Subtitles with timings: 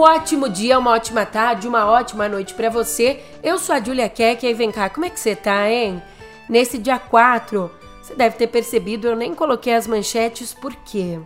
[0.00, 3.22] Um ótimo dia, uma ótima tarde, uma ótima noite para você.
[3.42, 6.02] Eu sou a Julia Keck e vem cá, como é que você tá, hein?
[6.48, 7.70] Nesse dia 4,
[8.00, 11.20] você deve ter percebido, eu nem coloquei as manchetes porque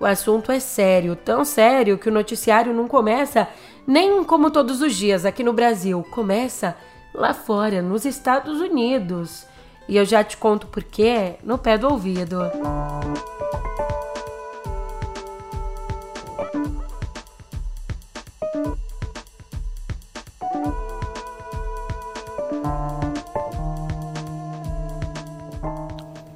[0.00, 3.46] o assunto é sério, tão sério que o noticiário não começa
[3.86, 6.74] nem como todos os dias aqui no Brasil, começa
[7.14, 9.44] lá fora, nos Estados Unidos.
[9.86, 12.40] E eu já te conto por quê no pé do ouvido.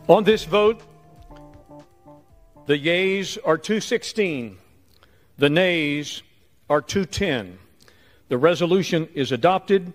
[0.08, 0.80] On this vote,
[2.64, 4.56] the yeas are 216,
[5.36, 6.22] the nays
[6.70, 7.58] are 210.
[8.28, 9.92] The resolution is adopted.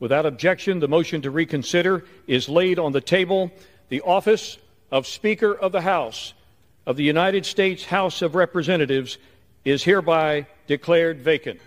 [0.00, 3.52] Without objection, the motion to reconsider is laid on the table.
[3.88, 4.58] The office
[4.90, 6.34] of Speaker of the House
[6.84, 9.16] of the United States House of Representatives
[9.64, 11.60] is hereby declared vacant.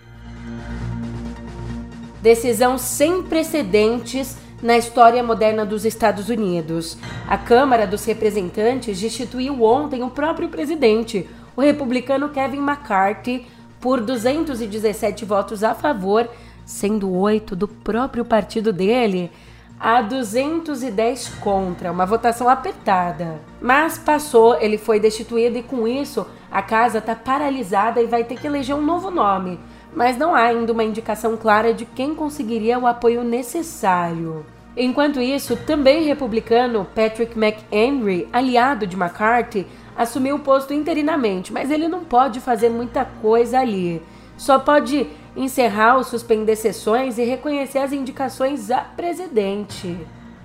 [2.22, 6.98] Decisão sem precedentes na história moderna dos Estados Unidos.
[7.28, 13.46] A Câmara dos Representantes destituiu ontem o próprio presidente, o republicano Kevin McCarthy,
[13.80, 16.28] por 217 votos a favor,
[16.66, 19.32] sendo oito do próprio partido dele,
[19.80, 23.40] a 210 contra, uma votação apertada.
[23.62, 28.40] Mas passou, ele foi destituído e com isso a casa está paralisada e vai ter
[28.40, 29.60] que eleger um novo nome
[29.96, 34.46] mas não há ainda uma indicação clara de quem conseguiria o apoio necessário.
[34.78, 41.88] Enquanto isso, também republicano Patrick McHenry, aliado de McCarthy, assumiu o posto interinamente, mas ele
[41.88, 44.02] não pode fazer muita coisa ali.
[44.38, 49.98] Só pode encerrar ou suspender sessões e reconhecer as indicações a presidente.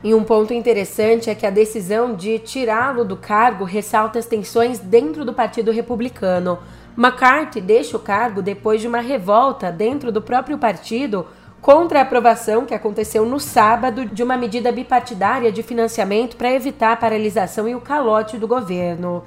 [0.02, 4.78] E um ponto interessante é que a decisão de tirá-lo do cargo ressalta as tensões
[4.78, 6.58] dentro do Partido Republicano.
[6.96, 11.26] McCarthy deixa o cargo depois de uma revolta dentro do próprio partido
[11.60, 16.92] contra a aprovação que aconteceu no sábado de uma medida bipartidária de financiamento para evitar
[16.92, 19.22] a paralisação e o calote do governo.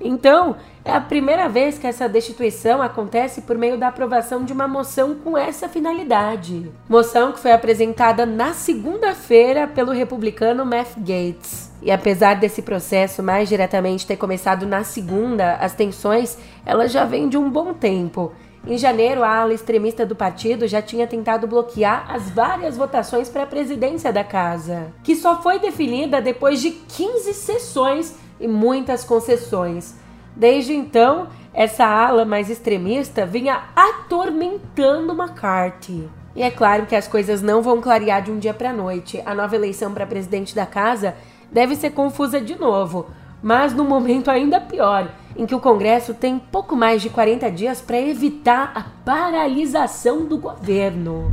[0.00, 4.68] Então, é a primeira vez que essa destituição acontece por meio da aprovação de uma
[4.68, 6.70] moção com essa finalidade.
[6.88, 11.72] Moção que foi apresentada na segunda-feira pelo republicano Matt Gates.
[11.82, 17.28] E apesar desse processo mais diretamente ter começado na segunda, as tensões elas já vêm
[17.28, 18.32] de um bom tempo.
[18.66, 23.44] Em janeiro, a ala extremista do partido já tinha tentado bloquear as várias votações para
[23.44, 29.94] a presidência da casa, que só foi definida depois de 15 sessões e muitas concessões.
[30.36, 36.08] Desde então, essa ala mais extremista vinha atormentando McCarthy.
[36.36, 39.20] E é claro que as coisas não vão clarear de um dia para noite.
[39.26, 41.16] A nova eleição para presidente da casa
[41.50, 43.06] deve ser confusa de novo,
[43.42, 47.80] mas num momento ainda pior, em que o Congresso tem pouco mais de 40 dias
[47.80, 51.30] para evitar a paralisação do governo.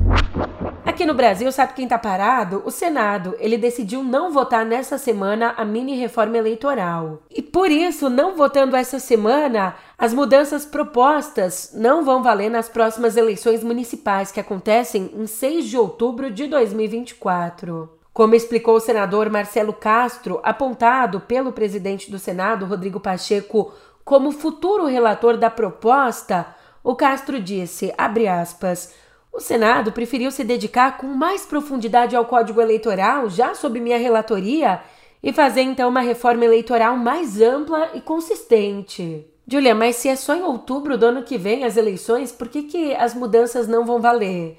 [0.85, 2.61] Aqui no Brasil, sabe quem está parado?
[2.63, 3.35] O Senado.
[3.39, 7.23] Ele decidiu não votar nessa semana a mini reforma eleitoral.
[7.29, 13.17] E por isso, não votando essa semana, as mudanças propostas não vão valer nas próximas
[13.17, 17.94] eleições municipais que acontecem em 6 de outubro de 2024.
[18.15, 23.73] Como explicou o senador Marcelo Castro, apontado pelo presidente do Senado, Rodrigo Pacheco,
[24.05, 26.47] como futuro relator da proposta,
[26.81, 27.93] o Castro disse,
[28.41, 28.93] aspas,
[29.33, 34.79] o Senado preferiu se dedicar com mais profundidade ao Código Eleitoral, já sob minha relatoria,
[35.21, 39.27] e fazer então uma reforma eleitoral mais ampla e consistente.
[39.45, 42.63] Julia, mas se é só em outubro do ano que vem as eleições, por que,
[42.63, 44.57] que as mudanças não vão valer?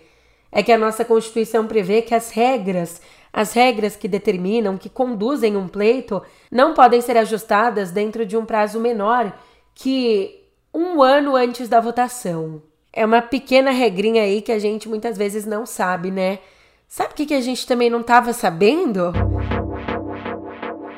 [0.53, 3.01] É que a nossa Constituição prevê que as regras
[3.37, 8.47] as regras que determinam, que conduzem um pleito, não podem ser ajustadas dentro de um
[8.47, 9.31] prazo menor
[9.75, 10.43] que
[10.73, 12.63] um ano antes da votação.
[12.91, 16.39] É uma pequena regrinha aí que a gente muitas vezes não sabe, né?
[16.89, 19.13] Sabe o que, que a gente também não estava sabendo?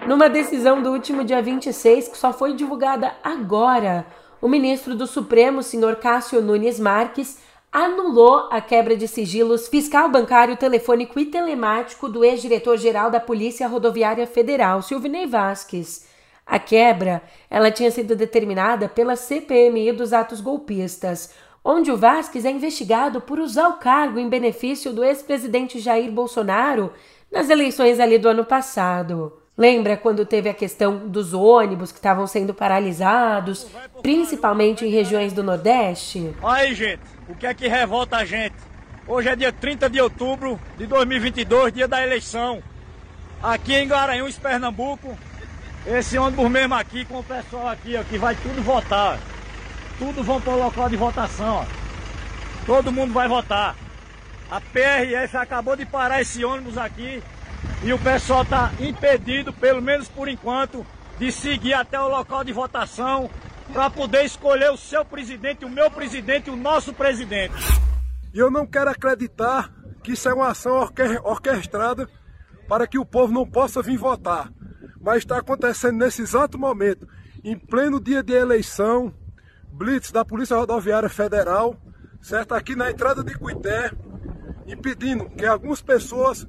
[0.07, 4.07] Numa decisão do último dia 26, que só foi divulgada agora,
[4.41, 7.41] o ministro do Supremo, senhor Cássio Nunes Marques,
[7.73, 14.27] anulou a quebra de sigilos fiscal, bancário, telefônico e telemático do ex-diretor-geral da Polícia Rodoviária
[14.27, 16.07] Federal, Silvinei Vasques.
[16.47, 22.51] A quebra, ela tinha sido determinada pela CPMI dos atos golpistas, onde o Vasques é
[22.51, 26.91] investigado por usar o cargo em benefício do ex-presidente Jair Bolsonaro
[27.31, 29.39] nas eleições ali do ano passado.
[29.59, 33.67] Lembra quando teve a questão dos ônibus que estavam sendo paralisados,
[34.01, 36.33] principalmente em regiões do Nordeste?
[36.45, 38.55] Aí, gente, o que é que revolta a gente?
[39.05, 42.63] Hoje é dia 30 de outubro de 2022, dia da eleição.
[43.43, 45.19] Aqui em Garanhuns, Pernambuco,
[45.85, 49.19] esse ônibus mesmo aqui, com o pessoal aqui, ó, que vai tudo votar.
[49.99, 52.65] Tudo vão para o local de votação, ó.
[52.65, 53.75] todo mundo vai votar.
[54.49, 57.21] A PRF acabou de parar esse ônibus aqui
[57.83, 60.85] e o pessoal está impedido, pelo menos por enquanto,
[61.19, 63.31] de seguir até o local de votação
[63.73, 67.55] para poder escolher o seu presidente, o meu presidente, o nosso presidente.
[68.33, 69.73] E eu não quero acreditar
[70.03, 70.89] que isso é uma ação
[71.25, 72.09] orquestrada
[72.69, 74.51] para que o povo não possa vir votar.
[75.01, 77.09] Mas está acontecendo nesse exato momento,
[77.45, 79.13] em pleno dia de eleição,
[79.73, 81.77] blitz da Polícia Rodoviária Federal,
[82.21, 82.55] certo?
[82.55, 83.93] Aqui na entrada de Cuité,
[84.67, 86.47] impedindo que algumas pessoas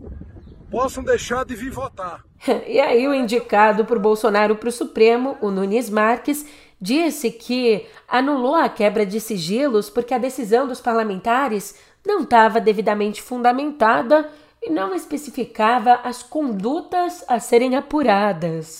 [0.70, 2.24] possam deixar de vir votar.
[2.68, 6.46] e aí o indicado por Bolsonaro para o Supremo, o Nunes Marques,
[6.80, 11.76] disse que anulou a quebra de sigilos porque a decisão dos parlamentares
[12.06, 14.30] não estava devidamente fundamentada
[14.62, 18.80] e não especificava as condutas a serem apuradas.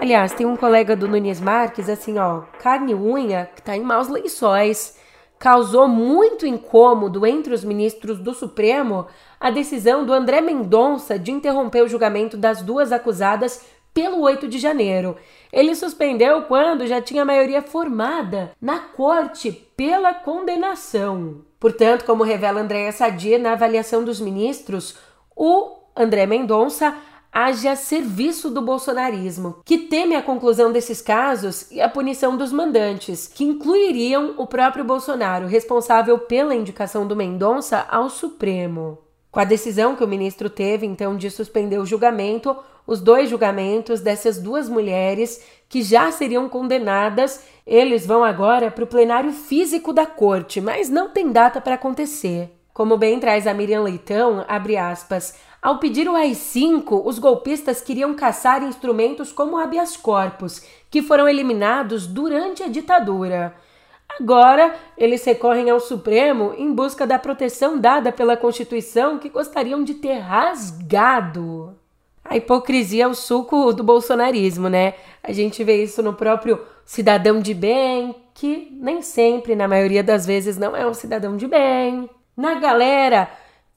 [0.00, 4.08] Aliás, tem um colega do Nunes Marques, assim, ó, carne unha, que tá em maus
[4.08, 4.96] lençóis.
[5.38, 9.06] Causou muito incômodo entre os ministros do Supremo
[9.38, 14.58] a decisão do André Mendonça de interromper o julgamento das duas acusadas pelo 8 de
[14.58, 15.16] janeiro.
[15.52, 21.42] Ele suspendeu quando já tinha maioria formada na corte pela condenação.
[21.58, 24.98] Portanto, como revela Andréa Sadia na avaliação dos ministros,
[25.34, 26.94] o André Mendonça
[27.36, 32.50] age a serviço do bolsonarismo, que teme a conclusão desses casos e a punição dos
[32.50, 38.96] mandantes, que incluiriam o próprio Bolsonaro, responsável pela indicação do Mendonça ao Supremo.
[39.30, 42.56] Com a decisão que o ministro teve, então, de suspender o julgamento,
[42.86, 48.86] os dois julgamentos dessas duas mulheres que já seriam condenadas, eles vão agora para o
[48.86, 52.50] plenário físico da corte, mas não tem data para acontecer.
[52.72, 55.34] Como bem traz a Miriam Leitão, abre aspas,
[55.66, 62.06] ao pedir o AI-5, os golpistas queriam caçar instrumentos como habeas corpus, que foram eliminados
[62.06, 63.52] durante a ditadura.
[64.08, 69.94] Agora, eles recorrem ao Supremo em busca da proteção dada pela Constituição que gostariam de
[69.94, 71.76] ter rasgado.
[72.24, 74.94] A hipocrisia é o suco do bolsonarismo, né?
[75.20, 80.26] A gente vê isso no próprio cidadão de bem, que nem sempre, na maioria das
[80.26, 82.08] vezes, não é um cidadão de bem.
[82.36, 83.28] Na galera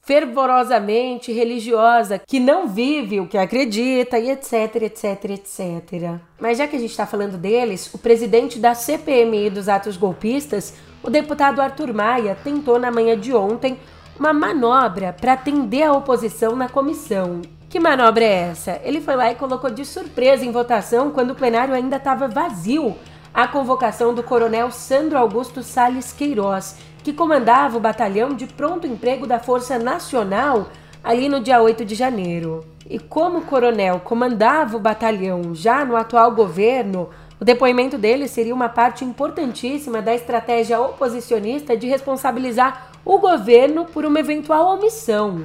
[0.02, 6.20] fervorosamente religiosa que não vive o que acredita e etc, etc, etc.
[6.40, 10.74] Mas já que a gente está falando deles, o presidente da CPMI dos atos golpistas,
[11.02, 13.78] o deputado Arthur Maia, tentou na manhã de ontem
[14.18, 17.40] uma manobra para atender a oposição na comissão.
[17.70, 18.80] Que manobra é essa?
[18.82, 22.96] Ele foi lá e colocou de surpresa em votação, quando o plenário ainda estava vazio,
[23.32, 29.26] a convocação do coronel Sandro Augusto Salles Queiroz, que comandava o batalhão de pronto emprego
[29.26, 30.68] da Força Nacional
[31.02, 32.64] ali no dia 8 de janeiro.
[32.88, 37.08] E como o coronel comandava o batalhão já no atual governo,
[37.40, 44.04] o depoimento dele seria uma parte importantíssima da estratégia oposicionista de responsabilizar o governo por
[44.04, 45.44] uma eventual omissão.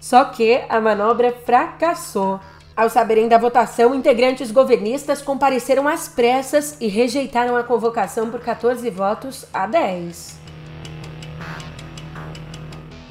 [0.00, 2.40] Só que a manobra fracassou.
[2.76, 8.88] Ao saberem da votação, integrantes governistas compareceram às pressas e rejeitaram a convocação por 14
[8.90, 10.43] votos a 10.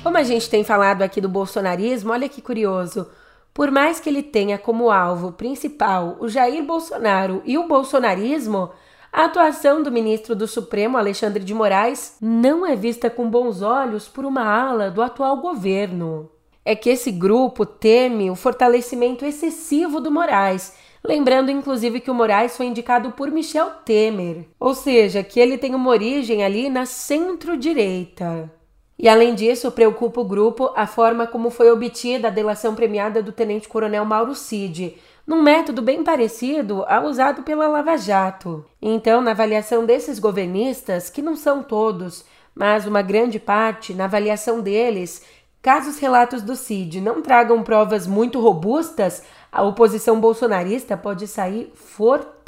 [0.04, 3.08] Como a gente tem falado aqui do bolsonarismo, olha que curioso.
[3.54, 8.72] Por mais que ele tenha como alvo principal o Jair Bolsonaro e o bolsonarismo,
[9.14, 14.10] a atuação do ministro do Supremo, Alexandre de Moraes, não é vista com bons olhos
[14.10, 16.30] por uma ala do atual governo.
[16.66, 22.58] É que esse grupo teme o fortalecimento excessivo do Moraes, lembrando inclusive que o Moraes
[22.58, 28.52] foi indicado por Michel Temer, ou seja, que ele tem uma origem ali na centro-direita.
[28.98, 33.32] E além disso, preocupa o grupo a forma como foi obtida a delação premiada do
[33.32, 38.64] tenente-coronel Mauro Cid, num método bem parecido ao usado pela Lava Jato.
[38.82, 42.24] Então, na avaliação desses governistas, que não são todos,
[42.54, 45.24] mas uma grande parte, na avaliação deles,
[45.62, 51.72] caso os relatos do Cid não tragam provas muito robustas, a oposição bolsonarista pode sair
[51.74, 52.44] fortalecida.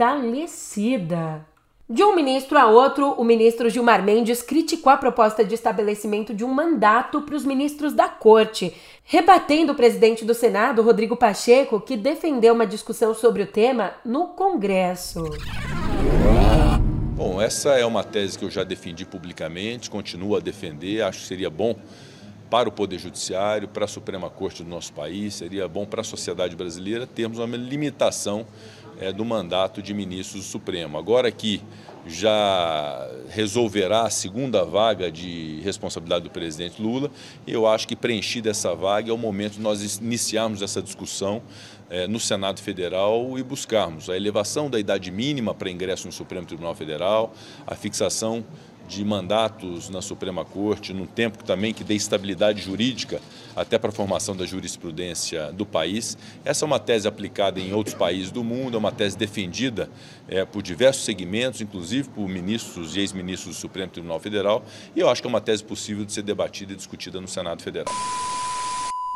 [1.87, 6.43] De um ministro a outro, o ministro Gilmar Mendes criticou a proposta de estabelecimento de
[6.43, 8.73] um mandato para os ministros da corte,
[9.03, 14.29] rebatendo o presidente do Senado, Rodrigo Pacheco, que defendeu uma discussão sobre o tema no
[14.29, 15.25] Congresso.
[17.15, 21.27] Bom, essa é uma tese que eu já defendi publicamente, continuo a defender, acho que
[21.27, 21.75] seria bom
[22.49, 26.03] para o Poder Judiciário, para a Suprema Corte do nosso país, seria bom para a
[26.03, 28.43] sociedade brasileira termos uma limitação
[28.99, 30.97] é, do mandato de ministros do Supremo.
[30.97, 31.61] Agora que
[32.07, 37.09] já resolverá a segunda vaga de responsabilidade do presidente Lula,
[37.47, 41.41] eu acho que preenchida essa vaga é o momento de nós iniciarmos essa discussão
[41.89, 46.45] é, no Senado Federal e buscarmos a elevação da idade mínima para ingresso no Supremo
[46.45, 47.33] Tribunal Federal,
[47.65, 48.45] a fixação
[48.87, 53.19] de mandatos na Suprema Corte, num tempo também que dê estabilidade jurídica
[53.55, 56.17] até para a formação da jurisprudência do país.
[56.43, 59.89] Essa é uma tese aplicada em outros países do mundo, é uma tese defendida
[60.27, 64.63] é, por diversos segmentos, inclusive por ministros e ex-ministros do Supremo Tribunal Federal,
[64.95, 67.61] e eu acho que é uma tese possível de ser debatida e discutida no Senado
[67.61, 67.93] Federal.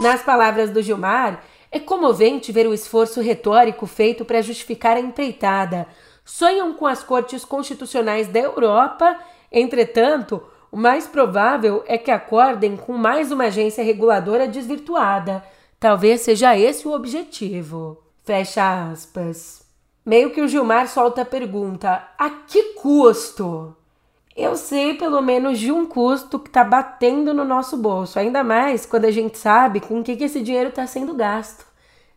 [0.01, 5.85] Nas palavras do Gilmar, é comovente ver o esforço retórico feito para justificar a empreitada.
[6.23, 9.19] Sonham com as cortes constitucionais da Europa
[9.51, 15.43] Entretanto, o mais provável é que acordem com mais uma agência reguladora desvirtuada.
[15.79, 18.03] Talvez seja esse o objetivo.
[18.23, 19.63] Fecha aspas.
[20.05, 23.75] Meio que o Gilmar solta a pergunta: a que custo?
[24.35, 28.85] Eu sei pelo menos de um custo que está batendo no nosso bolso, ainda mais
[28.85, 31.65] quando a gente sabe com o que, que esse dinheiro está sendo gasto.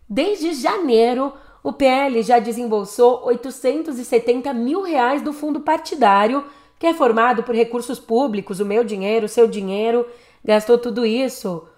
[0.09, 1.33] Desde janeiro,
[1.63, 6.45] o PL já desembolsou 870 mil reais do fundo partidário
[6.83, 10.05] que é formado por recursos públicos, o meu dinheiro, o seu dinheiro,
[10.45, 11.69] gastou tudo isso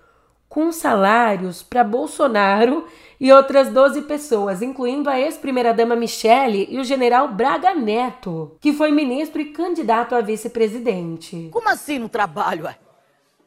[0.48, 2.86] com salários para Bolsonaro
[3.20, 8.90] e outras 12 pessoas, incluindo a ex-primeira-dama Michele e o general Braga Neto, que foi
[8.90, 11.50] ministro e candidato a vice-presidente.
[11.52, 12.66] Como assim no trabalho?
[12.66, 12.74] É?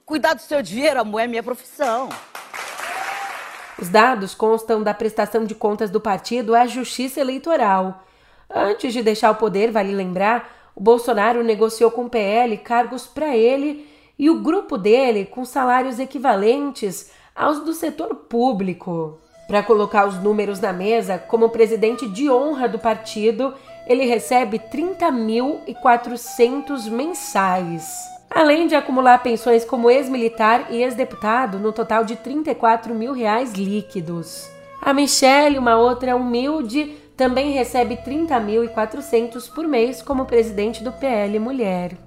[0.05, 2.09] Cuidar do seu dinheiro, amor, é minha profissão.
[3.81, 8.03] Os dados constam da prestação de contas do partido à Justiça Eleitoral.
[8.47, 13.35] Antes de deixar o poder, vale lembrar, o Bolsonaro negociou com o PL cargos para
[13.35, 19.17] ele e o grupo dele com salários equivalentes aos do setor público.
[19.47, 23.55] Para colocar os números na mesa, como presidente de honra do partido,
[23.87, 27.91] ele recebe 30.400 mensais.
[28.29, 34.47] Além de acumular pensões como ex-militar e ex-deputado, no total de 34 mil reais líquidos.
[34.79, 41.97] A Michelle, uma outra humilde, também recebe 30.400 por mês como presidente do PL Mulher.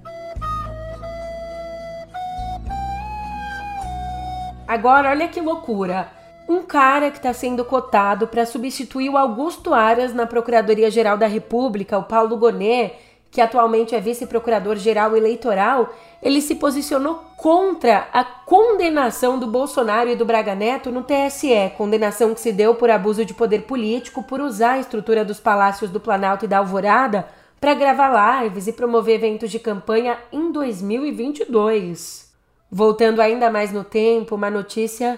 [4.65, 6.09] Agora, olha que loucura!
[6.47, 11.97] Um cara que está sendo cotado para substituir o Augusto Aras na Procuradoria-Geral da República,
[11.97, 12.93] o Paulo Gonet,
[13.31, 20.25] que atualmente é vice-procurador-geral eleitoral, ele se posicionou contra a condenação do Bolsonaro e do
[20.25, 24.73] Braga Neto no TSE, condenação que se deu por abuso de poder político por usar
[24.73, 27.25] a estrutura dos palácios do Planalto e da Alvorada
[27.59, 32.29] para gravar lives e promover eventos de campanha em 2022.
[32.69, 35.17] Voltando ainda mais no tempo, uma notícia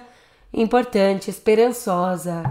[0.53, 2.43] importante, esperançosa.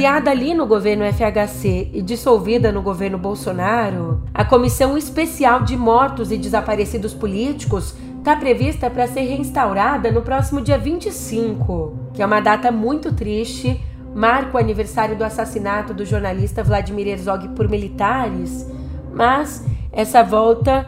[0.00, 6.32] Criada ali no governo FHC e dissolvida no governo Bolsonaro, a Comissão Especial de Mortos
[6.32, 12.40] e Desaparecidos Políticos está prevista para ser reinstaurada no próximo dia 25, que é uma
[12.40, 13.78] data muito triste,
[14.14, 18.66] marca o aniversário do assassinato do jornalista Vladimir Herzog por militares,
[19.12, 20.86] mas essa volta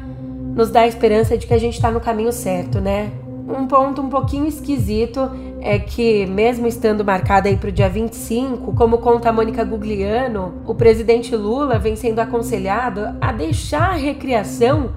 [0.56, 3.12] nos dá a esperança de que a gente está no caminho certo, né?
[3.46, 5.30] Um ponto um pouquinho esquisito
[5.62, 10.54] é que, mesmo estando marcada aí para o dia 25, como conta a Mônica Gugliano,
[10.66, 14.92] o presidente Lula vem sendo aconselhado a deixar a recriação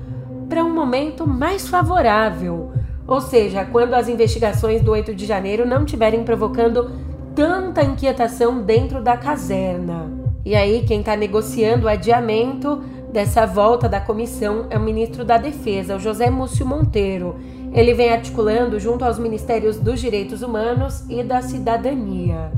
[0.49, 2.71] para um momento mais favorável.
[3.07, 6.91] Ou seja, quando as investigações do 8 de janeiro não estiverem provocando
[7.35, 10.11] tanta inquietação dentro da caserna.
[10.43, 12.81] E aí, quem está negociando o adiamento
[13.11, 17.35] dessa volta da comissão é o ministro da Defesa, o José Múcio Monteiro.
[17.75, 22.49] Ele vem articulando junto aos Ministérios dos Direitos Humanos e da Cidadania.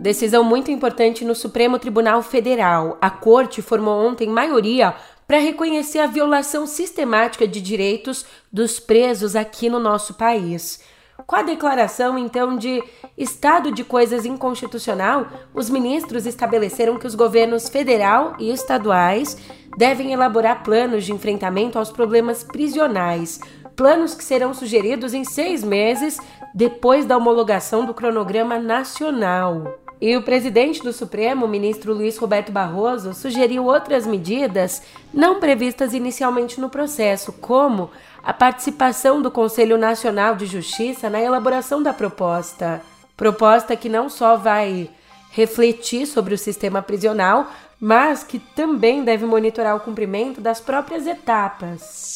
[0.00, 2.98] Decisão muito importante no Supremo Tribunal Federal.
[3.00, 4.96] A corte formou ontem maioria
[5.28, 10.80] para reconhecer a violação sistemática de direitos dos presos aqui no nosso país.
[11.26, 12.82] Com a declaração, então, de
[13.16, 19.36] estado de coisas inconstitucional, os ministros estabeleceram que os governos federal e estaduais
[19.78, 23.40] devem elaborar planos de enfrentamento aos problemas prisionais,
[23.76, 26.18] planos que serão sugeridos em seis meses
[26.54, 29.83] depois da homologação do cronograma nacional.
[30.06, 34.82] E o presidente do Supremo, ministro Luiz Roberto Barroso, sugeriu outras medidas
[35.14, 37.90] não previstas inicialmente no processo, como
[38.22, 42.82] a participação do Conselho Nacional de Justiça na elaboração da proposta.
[43.16, 44.90] Proposta que não só vai
[45.30, 52.12] refletir sobre o sistema prisional, mas que também deve monitorar o cumprimento das próprias etapas.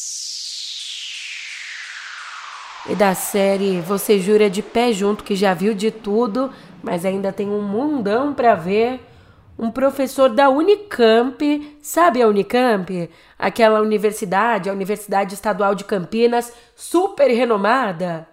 [2.87, 6.49] E da série Você Jura de Pé Junto, que já viu de tudo,
[6.83, 9.01] mas ainda tem um mundão para ver
[9.57, 13.09] um professor da Unicamp, sabe a Unicamp?
[13.37, 18.25] Aquela universidade, a Universidade Estadual de Campinas, super renomada.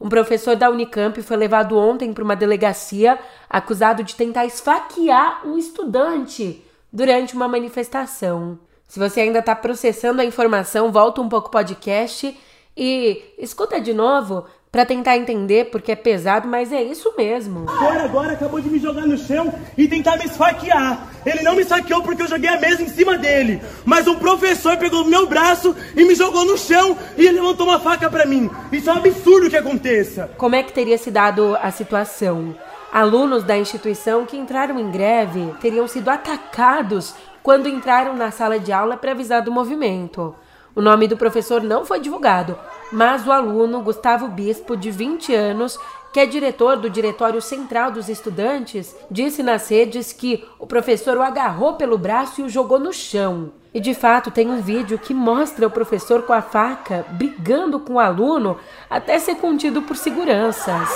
[0.00, 3.18] Um professor da Unicamp foi levado ontem para uma delegacia
[3.50, 8.60] acusado de tentar esfaquear um estudante durante uma manifestação.
[8.86, 12.38] Se você ainda está processando a informação, volta um pouco o podcast
[12.76, 17.64] e escuta de novo para tentar entender porque é pesado, mas é isso mesmo.
[17.68, 21.08] Agora, agora acabou de me jogar no chão e tentar me esfaquear.
[21.24, 24.76] Ele não me esfaqueou porque eu joguei a mesa em cima dele, mas um professor
[24.76, 28.50] pegou meu braço e me jogou no chão e levantou uma faca para mim.
[28.70, 30.30] Isso é um absurdo que aconteça.
[30.36, 32.54] Como é que teria se dado a situação?
[32.92, 38.72] Alunos da instituição que entraram em greve teriam sido atacados quando entraram na sala de
[38.72, 40.34] aula para avisar do movimento.
[40.74, 42.58] O nome do professor não foi divulgado,
[42.90, 45.78] mas o aluno Gustavo Bispo, de 20 anos,
[46.12, 51.22] que é diretor do Diretório Central dos Estudantes, disse nas redes que o professor o
[51.22, 53.52] agarrou pelo braço e o jogou no chão.
[53.72, 57.94] E de fato tem um vídeo que mostra o professor com a faca brigando com
[57.94, 58.56] o aluno
[58.88, 60.88] até ser contido por seguranças.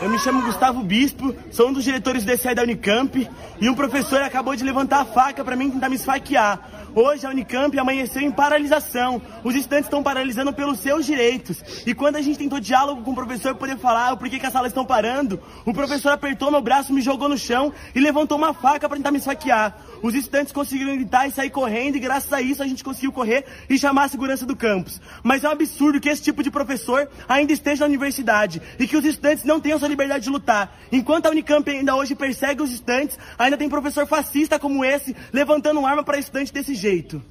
[0.00, 3.28] Eu me chamo Gustavo Bispo, sou um dos diretores do DCE da Unicamp
[3.60, 6.60] e um professor acabou de levantar a faca para mim tentar me esfaquear.
[6.94, 9.22] Hoje a Unicamp amanheceu em paralisação.
[9.42, 11.62] Os estudantes estão paralisando pelos seus direitos.
[11.86, 14.52] E quando a gente tentou diálogo com o professor poder falar o porquê que as
[14.52, 18.52] salas estão parando, o professor apertou meu braço, me jogou no chão e levantou uma
[18.52, 19.74] faca para tentar me esfaquear.
[20.02, 23.44] Os estudantes conseguiram gritar e sair correndo, e graças a isso a gente conseguiu correr
[23.70, 25.00] e chamar a segurança do campus.
[25.22, 28.96] Mas é um absurdo que esse tipo de professor ainda esteja na universidade e que
[28.96, 30.76] os estudantes não tenham sua liberdade de lutar.
[30.90, 35.86] Enquanto a Unicamp ainda hoje persegue os estudantes, ainda tem professor fascista como esse levantando
[35.86, 37.22] arma para estudante desse jeito.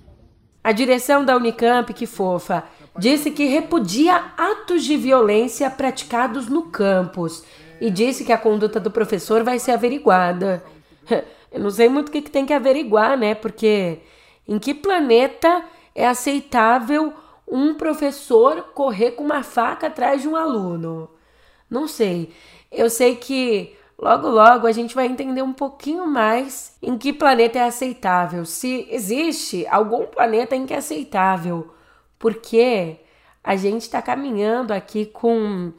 [0.64, 2.64] A direção da Unicamp, que fofa,
[2.98, 7.44] disse que repudia atos de violência praticados no campus
[7.82, 10.64] e disse que a conduta do professor vai ser averiguada.
[11.52, 13.36] Eu não sei muito o que, que tem que averiguar, né?
[13.36, 14.00] Porque
[14.48, 17.14] em que planeta é aceitável
[17.48, 21.10] um professor correr com uma faca atrás de um aluno?
[21.70, 22.34] Não sei.
[22.72, 27.60] Eu sei que logo logo a gente vai entender um pouquinho mais em que planeta
[27.60, 31.72] é aceitável, se existe algum planeta em que é aceitável,
[32.18, 32.98] porque
[33.44, 35.72] a gente está caminhando aqui com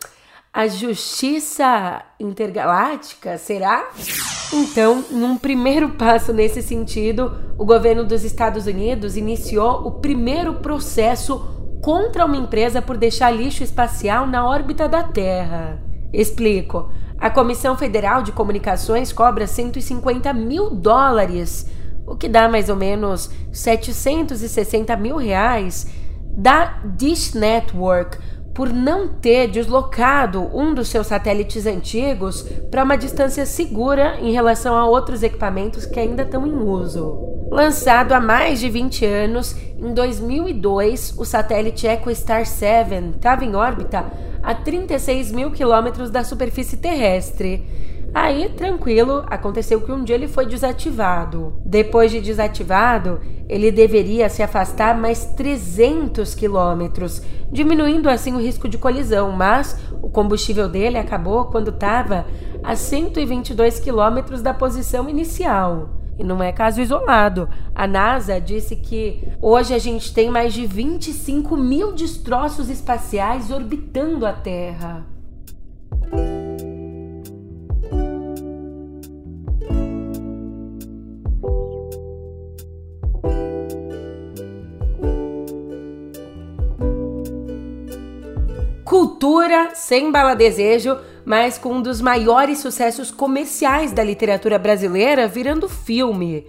[0.52, 3.88] a justiça intergaláctica, será?
[4.52, 11.38] Então, num primeiro passo nesse sentido, o governo dos Estados Unidos iniciou o primeiro processo
[11.82, 15.82] contra uma empresa por deixar lixo espacial na órbita da Terra.
[16.12, 16.90] Explico.
[17.18, 21.66] A Comissão Federal de Comunicações cobra 150 mil dólares,
[22.06, 25.86] o que dá mais ou menos 760 mil reais,
[26.36, 28.18] da Dish Network
[28.54, 34.76] por não ter deslocado um dos seus satélites antigos para uma distância segura em relação
[34.76, 37.18] a outros equipamentos que ainda estão em uso.
[37.50, 44.04] Lançado há mais de 20 anos, em 2002 o satélite EchoStar 7 estava em órbita
[44.42, 47.64] a 36 mil quilômetros da superfície terrestre
[48.14, 51.54] Aí, tranquilo, aconteceu que um dia ele foi desativado.
[51.64, 58.76] Depois de desativado, ele deveria se afastar mais 300 quilômetros, diminuindo assim o risco de
[58.76, 62.26] colisão, mas o combustível dele acabou quando estava
[62.62, 66.02] a 122 quilômetros da posição inicial.
[66.18, 67.48] E não é caso isolado.
[67.74, 74.26] A NASA disse que hoje a gente tem mais de 25 mil destroços espaciais orbitando
[74.26, 75.11] a Terra.
[89.74, 96.46] Sem bala desejo, mas com um dos maiores sucessos comerciais da literatura brasileira virando filme.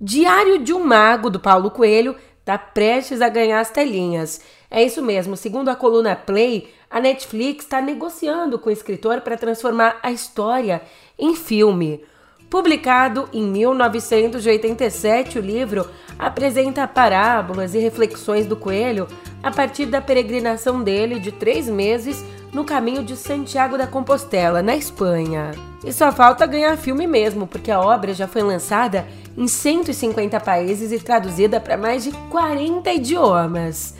[0.00, 4.40] Diário de um Mago, do Paulo Coelho, está prestes a ganhar as telinhas.
[4.70, 9.36] É isso mesmo, segundo a coluna Play, a Netflix está negociando com o escritor para
[9.36, 10.82] transformar a história
[11.18, 12.04] em filme.
[12.48, 19.08] Publicado em 1987, o livro apresenta parábolas e reflexões do coelho
[19.42, 24.76] a partir da peregrinação dele de três meses no caminho de Santiago da Compostela, na
[24.76, 25.50] Espanha.
[25.84, 30.92] E só falta ganhar filme mesmo, porque a obra já foi lançada em 150 países
[30.92, 33.94] e traduzida para mais de 40 idiomas.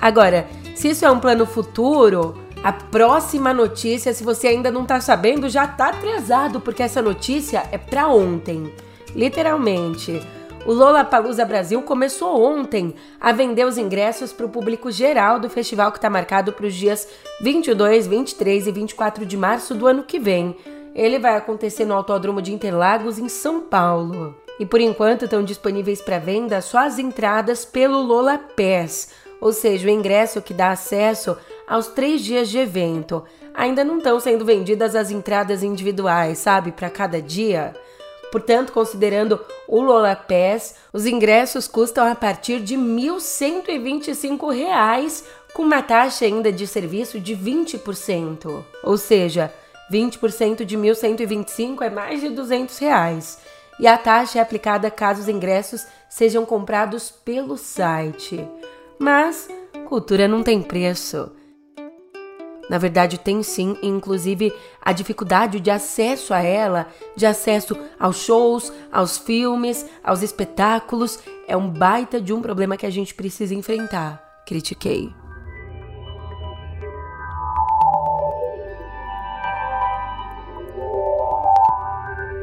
[0.00, 5.00] Agora, se isso é um plano futuro, a próxima notícia, se você ainda não está
[5.00, 8.72] sabendo, já está atrasado, porque essa notícia é para ontem.
[9.14, 10.20] Literalmente.
[10.66, 15.92] O Lollapalooza Brasil começou ontem a vender os ingressos para o público geral do festival
[15.92, 17.08] que está marcado para os dias
[17.40, 20.56] 22, 23 e 24 de março do ano que vem.
[20.94, 24.36] Ele vai acontecer no Autódromo de Interlagos, em São Paulo.
[24.58, 29.86] E por enquanto estão disponíveis para venda só as entradas pelo Lola Pass, ou seja,
[29.86, 31.36] o ingresso que dá acesso
[31.68, 33.22] aos três dias de evento.
[33.54, 37.74] Ainda não estão sendo vendidas as entradas individuais, sabe, para cada dia.
[38.30, 45.82] Portanto, considerando o Lola Pass, os ingressos custam a partir de R$ 1.125, com uma
[45.82, 48.64] taxa ainda de serviço de 20%.
[48.84, 49.50] Ou seja,
[49.90, 53.38] 20% de 1.125 é mais de 200 reais.
[53.80, 58.46] E a taxa é aplicada caso os ingressos sejam comprados pelo site.
[58.98, 59.48] Mas
[59.86, 61.30] cultura não tem preço.
[62.68, 68.72] Na verdade, tem sim, inclusive a dificuldade de acesso a ela, de acesso aos shows,
[68.92, 74.42] aos filmes, aos espetáculos, é um baita de um problema que a gente precisa enfrentar.
[74.46, 75.12] Critiquei.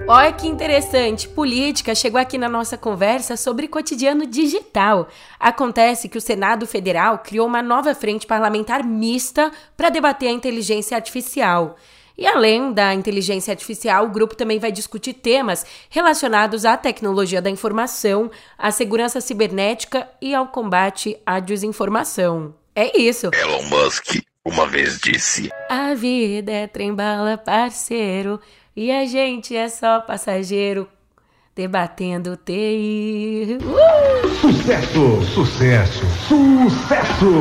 [0.07, 5.07] Olha que interessante, política chegou aqui na nossa conversa sobre cotidiano digital.
[5.39, 10.95] Acontece que o Senado Federal criou uma nova frente parlamentar mista para debater a inteligência
[10.95, 11.75] artificial.
[12.15, 17.49] E além da inteligência artificial, o grupo também vai discutir temas relacionados à tecnologia da
[17.49, 22.53] informação, à segurança cibernética e ao combate à desinformação.
[22.75, 23.31] É isso.
[23.33, 28.39] Elon Musk uma vez disse: A vida é trem-bala, parceiro.
[28.75, 30.89] E a gente é só passageiro
[31.55, 33.57] debatendo TI.
[33.61, 34.25] Uh!
[34.41, 37.31] Sucesso, sucesso, sucesso!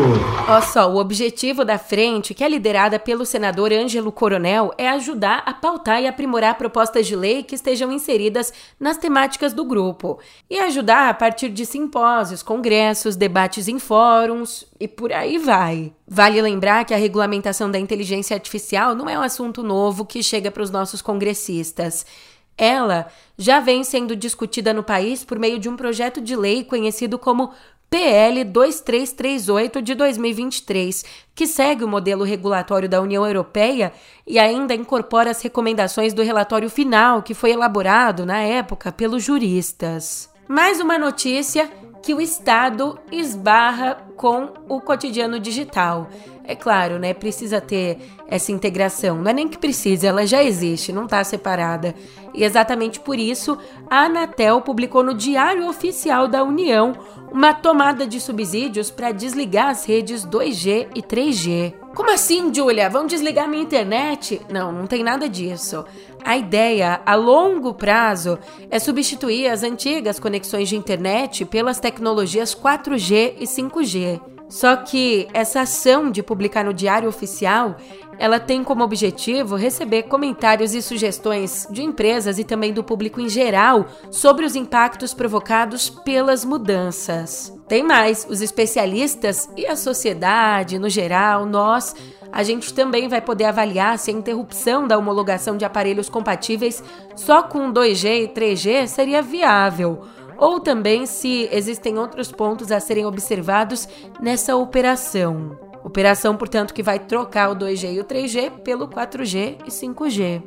[0.49, 5.43] Olha só, o objetivo da frente, que é liderada pelo senador Ângelo Coronel, é ajudar
[5.45, 10.59] a pautar e aprimorar propostas de lei que estejam inseridas nas temáticas do grupo e
[10.61, 15.93] ajudar a partir de simpósios, congressos, debates em fóruns e por aí vai.
[16.07, 20.51] Vale lembrar que a regulamentação da inteligência artificial não é um assunto novo que chega
[20.51, 22.07] para os nossos congressistas.
[22.57, 27.19] Ela já vem sendo discutida no país por meio de um projeto de lei conhecido
[27.19, 27.53] como
[27.91, 33.93] PL 2338 de 2023, que segue o modelo regulatório da União Europeia
[34.27, 40.29] e ainda incorpora as recomendações do relatório final que foi elaborado na época pelos juristas.
[40.49, 41.71] Mais uma notícia
[42.05, 46.07] que o Estado esbarra com o cotidiano digital.
[46.45, 47.15] É claro, né?
[47.15, 49.23] Precisa ter essa integração.
[49.23, 51.95] Não é nem que precisa, ela já existe, não está separada.
[52.35, 53.57] E exatamente por isso,
[53.89, 56.93] a Anatel publicou no Diário Oficial da União
[57.33, 61.84] uma tomada de subsídios para desligar as redes 2G e 3G.
[61.95, 62.91] Como assim, Julia?
[62.91, 64.41] Vão desligar minha internet?
[64.51, 65.85] Não, não tem nada disso.
[66.25, 73.35] A ideia, a longo prazo, é substituir as antigas conexões de internet pelas tecnologias 4G
[73.39, 74.34] e 5G.
[74.55, 77.75] Só que essa ação de publicar no Diário Oficial,
[78.21, 83.29] ela tem como objetivo receber comentários e sugestões de empresas e também do público em
[83.29, 87.53] geral sobre os impactos provocados pelas mudanças.
[87.67, 91.93] Tem mais, os especialistas e a sociedade no geral, nós
[92.31, 96.81] a gente também vai poder avaliar se a interrupção da homologação de aparelhos compatíveis
[97.17, 100.03] só com 2G e 3G seria viável,
[100.45, 103.89] ou também se existem outros pontos a serem observados
[104.21, 105.59] nessa operação.
[105.83, 110.43] Operação, portanto, que vai trocar o 2G e o 3G pelo 4G e 5G.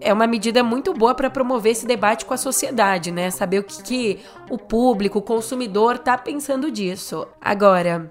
[0.00, 3.30] É uma medida muito boa para promover esse debate com a sociedade, né?
[3.30, 7.26] Saber o que, que o público, o consumidor, está pensando disso.
[7.38, 8.10] Agora,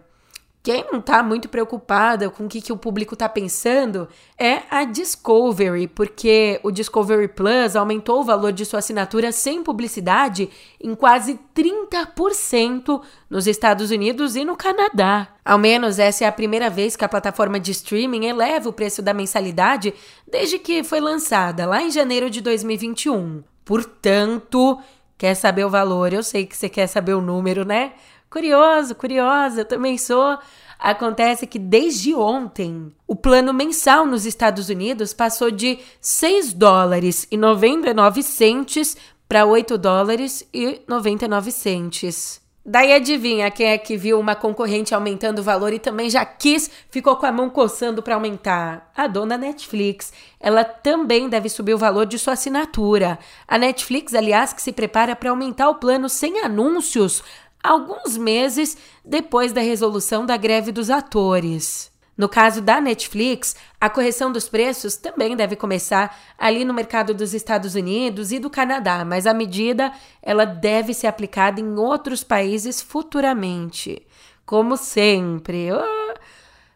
[0.63, 4.84] quem não está muito preocupada com o que, que o público está pensando é a
[4.84, 11.39] Discovery, porque o Discovery Plus aumentou o valor de sua assinatura sem publicidade em quase
[11.56, 15.30] 30% nos Estados Unidos e no Canadá.
[15.43, 19.02] Ao menos essa é a primeira vez que a plataforma de streaming eleva o preço
[19.02, 19.95] da mensalidade
[20.30, 23.43] desde que foi lançada, lá em janeiro de 2021.
[23.65, 24.80] Portanto,
[25.17, 26.13] quer saber o valor?
[26.13, 27.93] Eu sei que você quer saber o número, né?
[28.31, 30.39] Curioso, curiosa, eu também sou.
[30.79, 37.35] Acontece que desde ontem, o plano mensal nos Estados Unidos passou de 6 dólares e
[37.35, 38.95] 99 centes
[39.27, 42.41] para 8 dólares e 99 centes.
[42.63, 46.69] Daí adivinha quem é que viu uma concorrente aumentando o valor e também já quis,
[46.91, 48.91] ficou com a mão coçando para aumentar?
[48.95, 50.13] A dona Netflix.
[50.39, 53.17] Ela também deve subir o valor de sua assinatura.
[53.47, 57.23] A Netflix, aliás, que se prepara para aumentar o plano sem anúncios
[57.63, 61.91] alguns meses depois da resolução da greve dos atores.
[62.17, 67.34] No caso da Netflix, a correção dos preços também deve começar ali no mercado dos
[67.34, 72.82] Estados Unidos e do Canadá, mas a medida ela deve ser aplicada em outros países
[72.82, 74.06] futuramente,
[74.45, 75.71] como sempre.
[75.71, 76.13] Oh!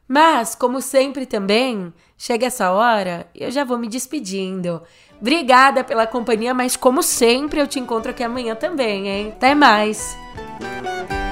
[0.08, 4.82] Mas, como sempre também, chega essa hora e eu já vou me despedindo.
[5.20, 9.30] Obrigada pela companhia, mas como sempre eu te encontro aqui amanhã também, hein?
[9.36, 10.25] Até mais!
[10.38, 11.25] Música